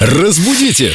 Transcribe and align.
Разбудите! 0.00 0.92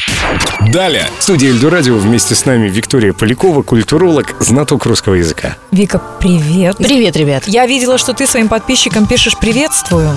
Далее! 0.72 1.10
В 1.20 1.24
студии 1.24 1.50
Эльду 1.50 1.70
Радио 1.70 1.98
вместе 1.98 2.36
с 2.36 2.46
нами 2.46 2.70
Виктория 2.70 3.12
Полякова, 3.12 3.62
культуролог, 3.62 4.34
знаток 4.40 4.86
русского 4.86 5.16
языка. 5.16 5.58
Вика, 5.72 6.02
привет. 6.22 6.78
Привет, 6.78 7.18
ребят. 7.18 7.44
Я 7.46 7.66
видела, 7.66 7.98
что 7.98 8.14
ты 8.14 8.26
своим 8.26 8.48
подписчикам 8.48 9.06
пишешь 9.06 9.38
«приветствую». 9.38 10.10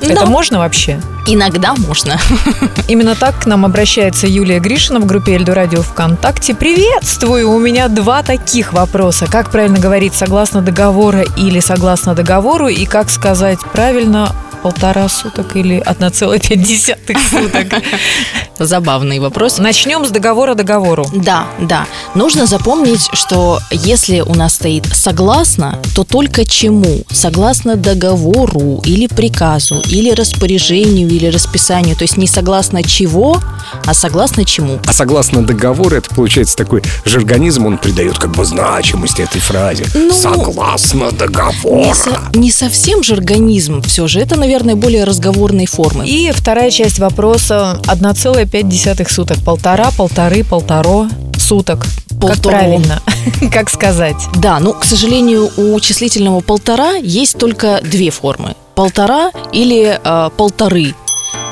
Да. 0.00 0.12
Это 0.12 0.26
можно 0.26 0.58
вообще? 0.60 1.00
Иногда 1.26 1.74
можно. 1.74 2.16
Именно 2.88 3.16
так 3.16 3.42
к 3.42 3.46
нам 3.46 3.64
обращается 3.64 4.28
Юлия 4.28 4.60
Гришина 4.60 5.00
в 5.00 5.06
группе 5.06 5.32
Эльду 5.32 5.52
Радио 5.52 5.82
ВКонтакте. 5.82 6.54
Приветствую! 6.54 7.50
У 7.50 7.58
меня 7.58 7.88
два 7.88 8.22
таких 8.22 8.72
вопроса. 8.72 9.26
Как 9.26 9.50
правильно 9.50 9.80
говорить 9.80 10.14
согласно 10.14 10.62
договора 10.62 11.22
или 11.36 11.58
согласно 11.58 12.14
договору? 12.14 12.68
И 12.68 12.86
как 12.86 13.10
сказать 13.10 13.58
правильно 13.72 14.32
полтора 14.62 15.08
суток 15.08 15.56
или 15.56 15.78
1,5 15.82 17.18
суток? 17.30 17.82
Забавный 18.58 19.20
вопрос. 19.20 19.58
Начнем 19.58 20.04
с 20.04 20.10
договора 20.10 20.54
договору. 20.54 21.06
Да, 21.14 21.46
да. 21.60 21.86
Нужно 22.14 22.46
запомнить, 22.46 23.08
что 23.12 23.60
если 23.70 24.20
у 24.20 24.34
нас 24.34 24.54
стоит 24.54 24.84
согласно, 24.92 25.78
то 25.94 26.02
только 26.04 26.44
чему? 26.44 27.02
Согласно 27.10 27.76
договору 27.76 28.82
или 28.84 29.06
приказу, 29.06 29.80
или 29.86 30.10
распоряжению, 30.10 31.08
или 31.08 31.26
расписанию. 31.26 31.94
То 31.96 32.02
есть 32.02 32.16
не 32.16 32.26
согласно 32.26 32.82
чего, 32.82 33.40
а 33.86 33.94
согласно 33.94 34.44
чему. 34.44 34.78
А 34.86 34.92
согласно 34.92 35.42
договору, 35.44 35.94
это 35.96 36.12
получается 36.14 36.56
такой 36.56 36.82
жаргонизм, 37.04 37.66
он 37.66 37.78
придает 37.78 38.18
как 38.18 38.30
бы 38.32 38.44
значимости 38.44 39.22
этой 39.22 39.40
фразе. 39.40 39.86
Ну, 39.94 40.10
согласно 40.12 41.04
Не, 41.04 41.10
договору. 41.12 41.94
со- 41.94 42.36
не 42.36 42.50
совсем 42.50 43.02
же 43.04 43.14
организм 43.14 43.82
все 43.82 44.08
же. 44.08 44.18
Это, 44.20 44.34
наверное, 44.36 44.48
более 44.76 45.04
разговорной 45.04 45.66
формы. 45.66 46.06
И 46.06 46.30
вторая 46.32 46.70
часть 46.70 46.98
вопроса 46.98 47.80
1,5 47.84 49.10
суток. 49.10 49.38
Полтора, 49.44 49.90
полторы, 49.96 50.44
полторо 50.44 51.08
суток. 51.38 51.86
Как 52.08 52.20
Полторо. 52.20 52.56
правильно? 52.56 53.02
Как 53.52 53.70
сказать? 53.70 54.16
Да, 54.36 54.58
ну, 54.58 54.72
к 54.72 54.84
сожалению, 54.84 55.50
у 55.56 55.78
числительного 55.78 56.40
полтора 56.40 56.94
есть 56.94 57.38
только 57.38 57.80
две 57.82 58.10
формы. 58.10 58.56
Полтора 58.74 59.30
или 59.52 60.00
э, 60.02 60.30
полторы 60.36 60.94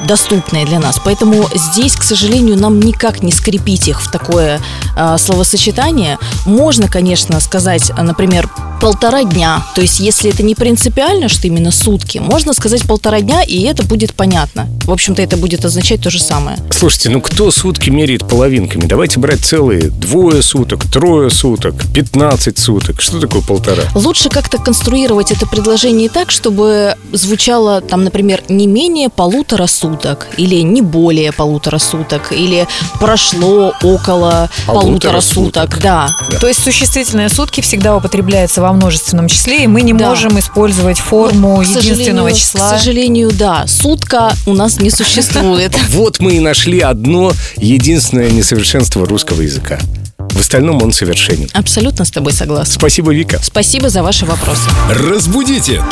доступные 0.07 0.67
для 0.67 0.79
нас. 0.79 1.01
Поэтому 1.05 1.49
здесь, 1.55 1.95
к 1.97 2.03
сожалению, 2.03 2.57
нам 2.57 2.81
никак 2.81 3.23
не 3.23 3.33
скрепить 3.33 3.89
их 3.89 4.03
в 4.03 4.11
такое 4.11 4.61
э, 4.97 5.17
словосочетание. 5.19 6.19
Можно, 6.47 6.89
конечно, 6.89 7.41
сказать, 7.41 7.93
например, 7.97 8.49
полтора 8.81 9.25
дня. 9.25 9.63
То 9.75 9.81
есть, 9.81 10.01
если 10.01 10.31
это 10.31 10.43
не 10.43 10.55
принципиально, 10.55 11.29
что 11.29 11.47
именно 11.47 11.71
сутки, 11.71 12.19
можно 12.19 12.53
сказать 12.53 12.83
полтора 12.83 13.21
дня, 13.21 13.43
и 13.43 13.63
это 13.63 13.83
будет 13.83 14.15
понятно. 14.15 14.69
В 14.85 14.93
общем-то, 14.93 15.23
это 15.23 15.37
будет 15.37 15.65
означать 15.65 16.03
то 16.03 16.11
же 16.11 16.21
самое. 16.21 16.59
Слушайте, 16.71 17.11
ну 17.11 17.21
кто 17.21 17.51
сутки 17.51 17.91
меряет 17.91 18.27
половинками? 18.29 18.87
Давайте 18.87 19.19
брать 19.19 19.41
целые 19.41 19.91
двое 19.91 20.43
суток, 20.43 20.85
трое 20.91 21.31
суток, 21.31 21.75
15 21.95 22.59
суток. 22.59 23.01
Что 23.01 23.21
такое 23.21 23.43
полтора? 23.43 23.83
Лучше 23.95 24.29
как-то 24.29 24.59
конструировать 24.59 25.33
это 25.33 25.47
предложение 25.47 26.09
так, 26.09 26.31
чтобы 26.31 26.97
звучало 27.13 27.81
там, 27.81 28.05
например, 28.05 28.43
не 28.49 28.67
менее 28.67 29.09
полутора 29.09 29.67
суток, 29.67 30.29
или 30.37 30.57
не 30.57 30.83
более 30.83 31.33
полутора 31.33 31.79
суток, 31.79 32.33
или 32.33 32.67
прошло 33.01 33.73
около 33.83 34.51
полутора, 34.67 34.86
суток. 34.93 35.23
суток. 35.23 35.79
Да. 35.83 36.17
Да. 36.31 36.39
То 36.39 36.47
есть 36.49 36.63
существительное 36.63 37.29
сутки 37.29 37.61
всегда 37.61 37.97
употребляется 37.97 38.61
во 38.61 38.73
множественном 38.73 39.29
числе, 39.29 39.65
и 39.65 39.67
мы 39.67 39.83
не 39.83 39.93
Да. 39.93 40.09
можем 40.11 40.39
использовать 40.39 40.99
форму 40.99 41.59
К 41.59 41.63
единственного 41.67 42.33
числа. 42.33 42.73
К 42.73 42.79
сожалению, 42.79 43.31
да. 43.33 43.67
Сутка 43.67 44.33
у 44.47 44.53
нас 44.55 44.81
не 44.81 44.91
существует. 44.91 45.77
Вот 45.91 46.21
мы 46.21 46.37
и 46.37 46.41
нашли 46.41 46.81
одно 46.81 47.33
единственное 47.57 48.31
несовершенство 48.31 49.07
русского 49.07 49.41
языка. 49.43 49.79
В 50.19 50.41
остальном 50.41 50.83
он 50.83 50.93
совершенен. 50.93 51.49
Абсолютно 51.55 52.05
с 52.05 52.11
тобой 52.11 52.33
согласна. 52.33 52.75
Спасибо, 52.75 53.15
Вика. 53.15 53.41
Спасибо 53.43 53.89
за 53.89 54.03
ваши 54.03 54.27
вопросы. 54.27 54.69
Разбудите! 54.91 55.83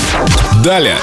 Далее! 0.62 0.96